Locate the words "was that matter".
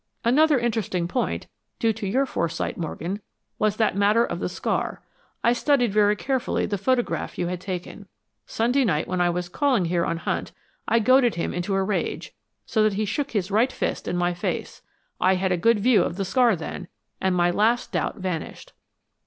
3.59-4.25